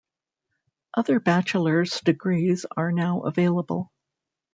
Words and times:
Other 0.95 1.19
bachelor's 1.19 2.01
degrees 2.03 2.65
are 2.75 2.91
now 2.91 3.19
available. 3.21 3.91